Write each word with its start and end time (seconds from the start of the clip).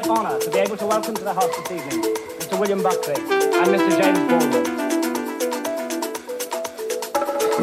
great 0.00 0.08
honour 0.08 0.36
to 0.40 0.50
be 0.50 0.58
able 0.58 0.76
to 0.76 0.86
welcome 0.86 1.14
to 1.14 1.22
the 1.22 1.32
house 1.32 1.56
this 1.56 1.70
evening 1.70 2.02
Mr. 2.40 2.58
William 2.58 2.82
Buckley 2.82 3.14
and 3.14 3.68
Mr. 3.68 3.90
James 4.02 4.18
Baldwin. 4.28 4.64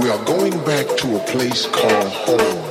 We 0.01 0.09
are 0.09 0.23
going 0.23 0.53
back 0.63 0.87
to 0.99 1.17
a 1.17 1.19
place 1.27 1.65
called 1.65 2.07
home. 2.07 2.70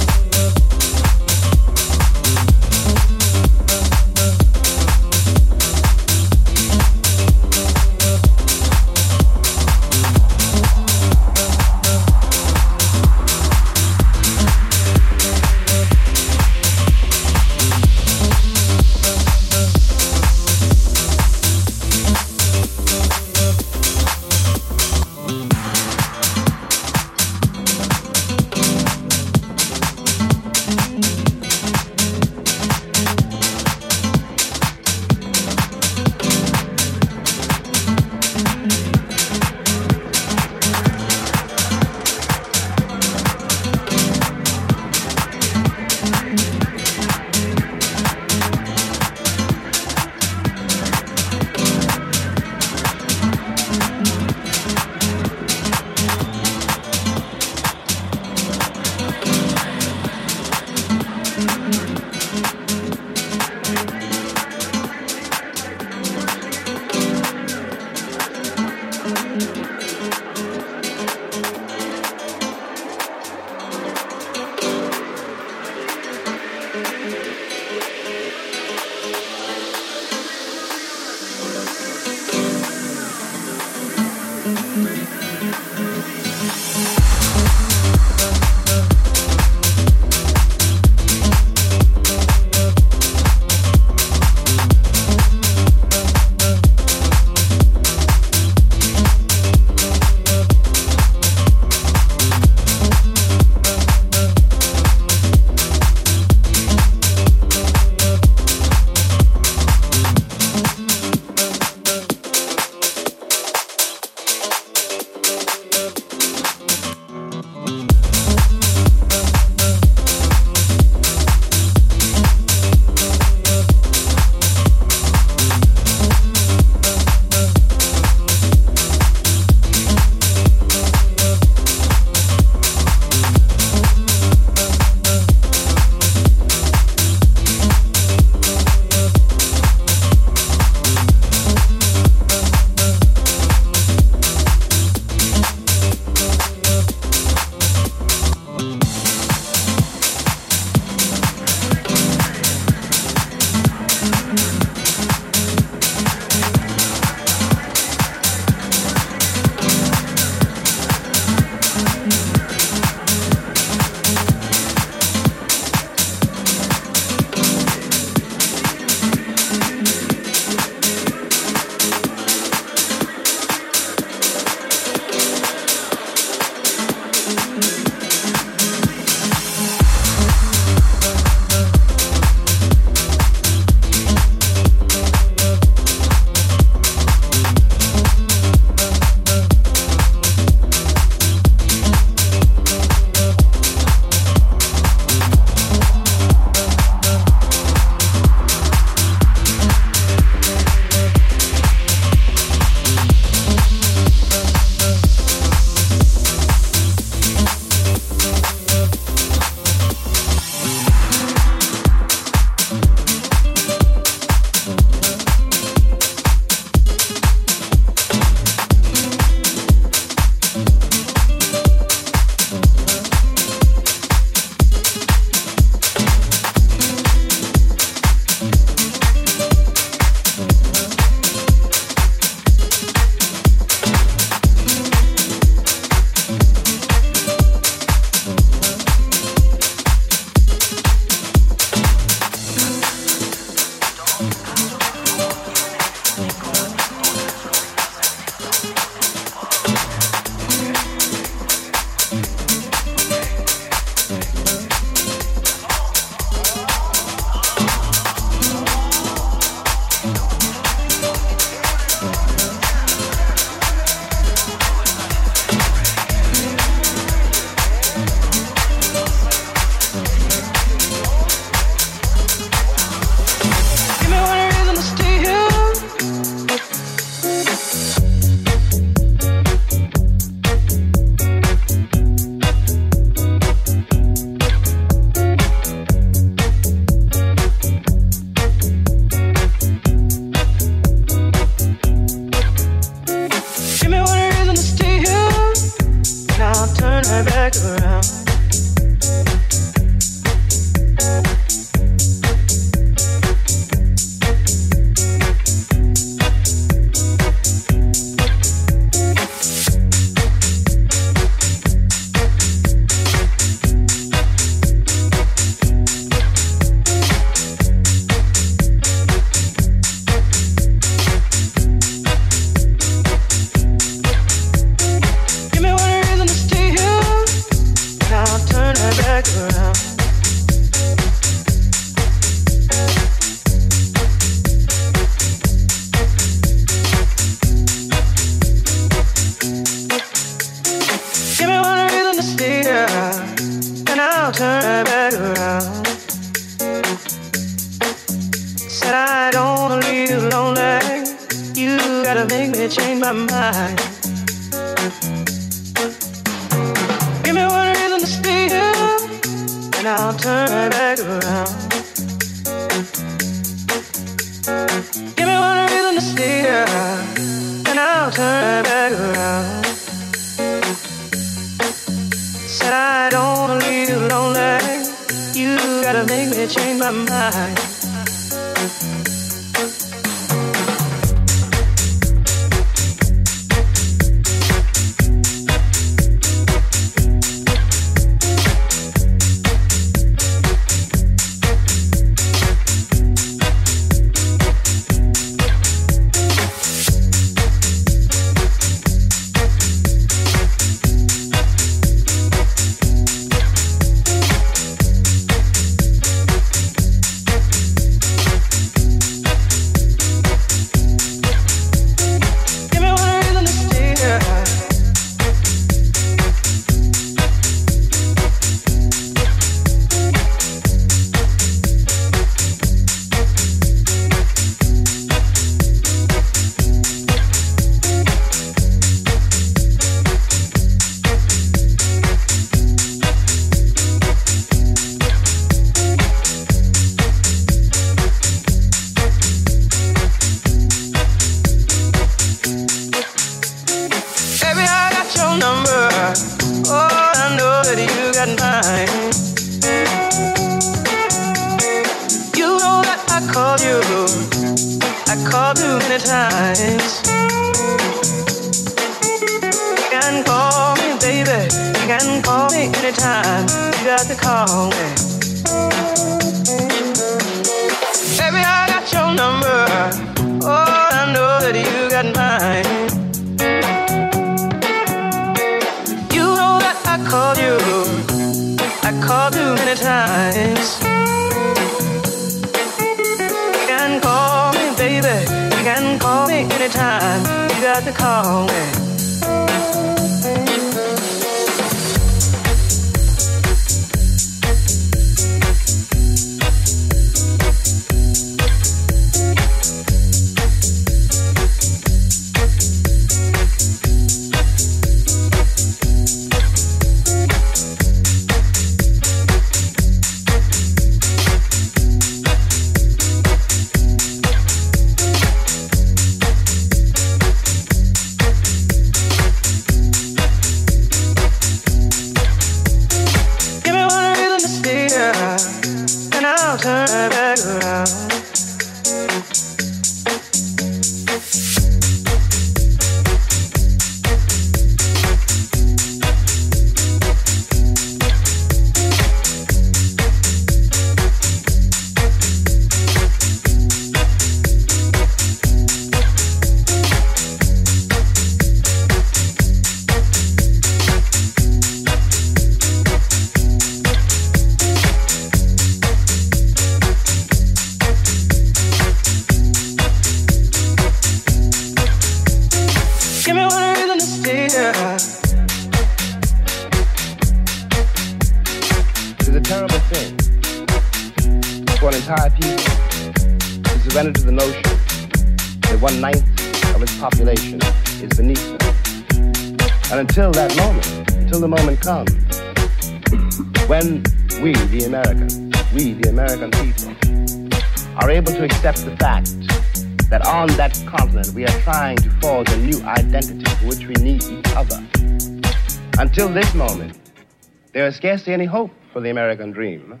See 598.24 598.32
any 598.32 598.44
hope 598.44 598.72
for 598.92 599.00
the 599.00 599.10
American 599.10 599.52
dream 599.52 600.00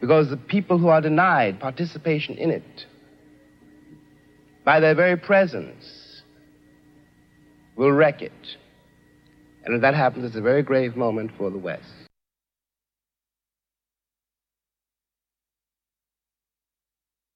because 0.00 0.28
the 0.28 0.36
people 0.36 0.78
who 0.78 0.88
are 0.88 1.00
denied 1.00 1.60
participation 1.60 2.36
in 2.36 2.50
it 2.50 2.86
by 4.64 4.80
their 4.80 4.94
very 4.94 5.16
presence 5.16 6.22
will 7.76 7.92
wreck 7.92 8.20
it. 8.20 8.32
And 9.64 9.74
if 9.76 9.80
that 9.82 9.94
happens, 9.94 10.24
it's 10.24 10.36
a 10.36 10.42
very 10.42 10.62
grave 10.62 10.96
moment 10.96 11.30
for 11.38 11.50
the 11.50 11.58
West. 11.58 11.91